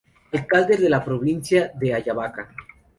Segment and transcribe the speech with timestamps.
[0.31, 2.49] Alcalde de la Provincia de Ayabaca.